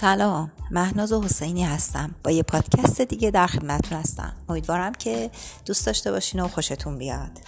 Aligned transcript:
سلام. 0.00 0.52
مهناز 0.70 1.12
حسینی 1.12 1.64
هستم. 1.64 2.14
با 2.24 2.30
یه 2.30 2.42
پادکست 2.42 3.00
دیگه 3.00 3.30
در 3.30 3.46
خدمتتون 3.46 3.98
هستم. 3.98 4.36
امیدوارم 4.48 4.92
که 4.92 5.30
دوست 5.64 5.86
داشته 5.86 6.10
باشین 6.10 6.40
و 6.40 6.48
خوشتون 6.48 6.98
بیاد. 6.98 7.38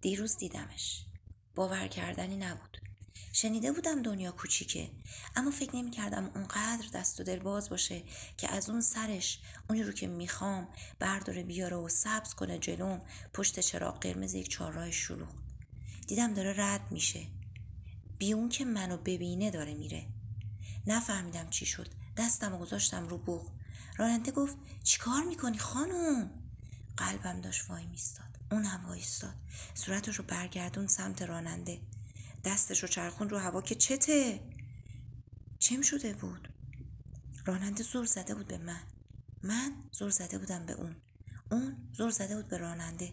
دیروز 0.00 0.36
دیدمش. 0.36 1.04
باور 1.54 1.86
کردنی 1.86 2.36
نبود. 2.36 2.78
شنیده 3.32 3.72
بودم 3.72 4.02
دنیا 4.02 4.32
کوچیکه 4.32 4.90
اما 5.36 5.50
فکر 5.50 5.76
نمی 5.76 5.90
کردم 5.90 6.30
اونقدر 6.34 6.86
دست 6.94 7.20
و 7.20 7.22
دل 7.24 7.38
باز 7.38 7.70
باشه 7.70 8.02
که 8.36 8.52
از 8.52 8.70
اون 8.70 8.80
سرش 8.80 9.40
اونی 9.68 9.82
رو 9.82 9.92
که 9.92 10.06
می‌خوام 10.06 10.68
برداره 10.98 11.42
بیاره 11.42 11.76
و 11.76 11.88
سبز 11.88 12.34
کنه 12.34 12.58
جلوم 12.58 13.00
پشت 13.34 13.60
چراغ 13.60 14.00
قرمز 14.00 14.34
یک 14.34 14.48
چهارراه 14.48 14.90
شروع 14.90 15.28
دیدم 16.06 16.34
داره 16.34 16.54
رد 16.56 16.92
میشه. 16.92 17.26
بی 18.18 18.32
اون 18.32 18.48
که 18.48 18.64
منو 18.64 18.96
ببینه 18.96 19.50
داره 19.50 19.74
میره. 19.74 20.06
نفهمیدم 20.86 21.50
چی 21.50 21.66
شد. 21.66 21.88
دستم 22.16 22.54
و 22.54 22.58
گذاشتم 22.58 23.08
رو 23.08 23.18
بوغ 23.18 23.50
راننده 23.96 24.32
گفت 24.32 24.56
چیکار 24.82 25.24
می‌کنی 25.24 25.58
خانم؟ 25.58 26.30
قلبم 26.96 27.40
داشت 27.40 27.70
وای 27.70 27.86
میستاد. 27.86 28.24
اون 28.52 28.64
هم 28.64 28.86
وایستاد. 28.86 29.34
صورتش 29.74 30.16
رو 30.16 30.24
برگردون 30.24 30.86
سمت 30.86 31.22
راننده. 31.22 31.80
دستش 32.44 32.82
رو 32.82 32.88
چرخون 32.88 33.30
رو 33.30 33.38
هوا 33.38 33.62
که 33.62 33.74
چته؟ 33.74 34.40
چم 35.58 35.82
شده 35.82 36.12
بود؟ 36.12 36.48
راننده 37.46 37.82
زور 37.82 38.06
زده 38.06 38.34
بود 38.34 38.46
به 38.46 38.58
من. 38.58 38.80
من 39.42 39.72
زور 39.92 40.10
زده 40.10 40.38
بودم 40.38 40.66
به 40.66 40.72
اون. 40.72 40.96
اون 41.50 41.76
زور 41.92 42.10
زده 42.10 42.36
بود 42.36 42.48
به 42.48 42.56
راننده. 42.56 43.12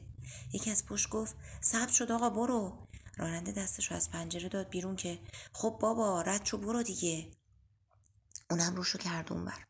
یکی 0.54 0.72
از 0.72 0.86
پشت 0.86 1.10
گفت 1.10 1.36
ثبت 1.63 1.91
شد 1.91 2.12
آقا 2.12 2.29
برو. 2.29 2.88
راننده 3.17 3.51
دستش 3.51 3.91
رو 3.91 3.98
از 3.98 4.12
پنجره 4.12 4.49
داد 4.49 4.70
بیرون 4.70 4.95
که 4.95 5.20
خب 5.54 5.77
بابا 5.81 6.21
رد 6.21 6.45
شو 6.45 6.57
برو 6.57 6.84
دیگه. 6.84 7.31
اونم 8.49 8.76
روشو 8.76 8.98
کرد 8.98 9.34
اونور. 9.34 9.67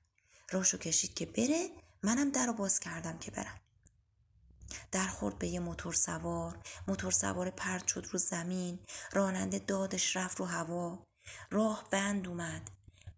روشو 0.51 0.77
کشید 0.77 1.13
که 1.13 1.25
بره 1.25 1.69
منم 2.03 2.29
در 2.29 2.45
رو 2.45 2.53
باز 2.53 2.79
کردم 2.79 3.17
که 3.17 3.31
برم. 3.31 3.61
در 4.91 5.07
خورد 5.07 5.39
به 5.39 5.47
یه 5.47 5.59
موتور 5.59 5.93
سوار. 5.93 6.59
موتور 6.87 7.11
سوار 7.11 7.49
پرد 7.49 7.87
شد 7.87 8.05
رو 8.11 8.19
زمین. 8.19 8.79
راننده 9.11 9.59
دادش 9.59 10.15
رفت 10.15 10.39
رو 10.39 10.45
هوا. 10.45 11.05
راه 11.51 11.87
بند 11.91 12.27
اومد. 12.27 12.69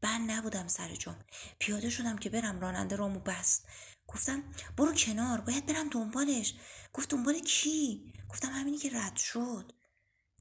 بند 0.02 0.32
نبودم 0.32 0.68
سر 0.68 0.96
جام. 0.96 1.20
پیاده 1.60 1.90
شدم 1.90 2.18
که 2.18 2.30
برم. 2.30 2.60
راننده 2.60 2.96
رامو 2.96 3.20
بست. 3.20 3.66
گفتم 4.08 4.44
برو 4.78 4.94
کنار. 4.94 5.42
باید 5.42 5.66
برم 5.66 5.90
دنبالش. 5.90 6.56
گفت 6.94 7.10
دنبال 7.10 7.40
کی؟ 7.40 8.14
گفتم 8.30 8.50
همینی 8.50 8.78
که 8.78 8.90
رد 8.94 9.16
شد. 9.16 9.72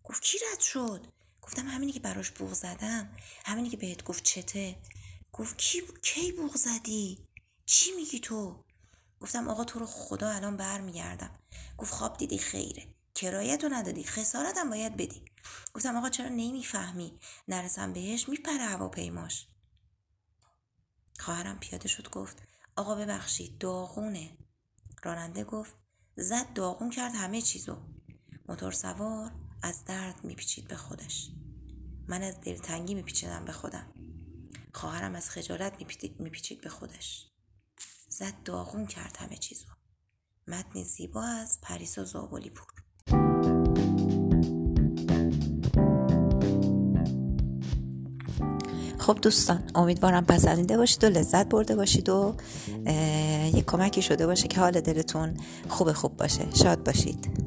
گفت 0.04 0.22
کی 0.22 0.38
رد 0.52 0.60
شد؟ 0.60 1.06
گفتم 1.42 1.68
همینی 1.68 1.92
که 1.92 2.00
براش 2.00 2.30
بوغ 2.30 2.52
زدم. 2.52 3.16
همینی 3.44 3.68
که 3.68 3.76
بهت 3.76 4.04
گفت 4.04 4.24
چته. 4.24 4.76
گفت 5.32 5.58
کی 5.58 5.82
کی 6.02 6.32
بوغ 6.32 6.56
زدی؟ 6.56 7.28
چی 7.66 7.92
میگی 7.92 8.20
تو؟ 8.20 8.64
گفتم 9.20 9.48
آقا 9.48 9.64
تو 9.64 9.78
رو 9.78 9.86
خدا 9.86 10.30
الان 10.30 10.56
برمیگردم. 10.56 11.38
گفت 11.78 11.92
خواب 11.92 12.16
دیدی؟ 12.16 12.38
خیره. 12.38 12.94
کرایت 13.14 13.64
رو 13.64 13.74
ندادی. 13.74 14.04
خسارتم 14.04 14.70
باید 14.70 14.96
بدی. 14.96 15.24
گفتم 15.74 15.96
آقا 15.96 16.08
چرا 16.08 16.28
نمی‌فهمی؟ 16.28 17.18
نرسم 17.48 17.92
بهش 17.92 18.28
میپره 18.28 18.64
هواپیماش. 18.64 19.46
خواهرم 21.18 21.58
پیاده 21.58 21.88
شد 21.88 22.10
گفت 22.10 22.42
آقا 22.76 22.94
ببخشید 22.94 23.58
داغونه. 23.58 24.36
راننده 25.02 25.44
گفت 25.44 25.74
زد 26.16 26.52
داغون 26.52 26.90
کرد 26.90 27.14
همه 27.14 27.42
چیزو. 27.42 27.76
موتور 28.48 28.72
سوار 28.72 29.41
از 29.62 29.84
درد 29.84 30.24
میپیچید 30.24 30.68
به 30.68 30.76
خودش. 30.76 31.30
من 32.08 32.22
از 32.22 32.40
دلتنگی 32.40 32.94
میپیچیدم 32.94 33.44
به 33.44 33.52
خودم. 33.52 33.86
خواهرم 34.74 35.14
از 35.14 35.30
خجالت 35.30 35.72
میپیچید 36.18 36.60
به 36.60 36.68
خودش. 36.68 37.26
زد 38.08 38.34
داغون 38.44 38.86
کرد 38.86 39.16
همه 39.16 39.36
چیزو. 39.36 39.66
متن 40.48 40.82
زیبا 40.82 41.22
از 41.22 41.58
پریسا 41.62 42.04
زابلی 42.04 42.50
پور 42.50 42.68
خب 48.98 49.18
دوستان 49.22 49.70
امیدوارم 49.74 50.24
پسندیده 50.24 50.76
باشید 50.76 51.04
و 51.04 51.06
لذت 51.06 51.48
برده 51.48 51.76
باشید 51.76 52.08
و 52.08 52.36
یک 53.54 53.66
کمکی 53.66 54.02
شده 54.02 54.26
باشه 54.26 54.48
که 54.48 54.60
حال 54.60 54.80
دلتون 54.80 55.36
خوب 55.68 55.92
خوب 55.92 56.16
باشه. 56.16 56.46
شاد 56.54 56.84
باشید. 56.84 57.41